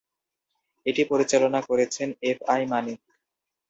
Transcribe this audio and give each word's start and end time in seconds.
এটি 0.85 1.01
পরিচালনা 1.11 1.59
করেছেন 1.69 2.09
এফ 2.23 2.39
আই 2.47 2.61
মানিক। 2.65 2.99